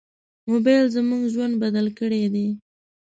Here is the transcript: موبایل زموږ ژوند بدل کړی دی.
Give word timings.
موبایل 0.49 0.85
زموږ 0.95 1.21
ژوند 1.33 1.53
بدل 1.63 1.87
کړی 1.99 2.23
دی. 2.33 2.47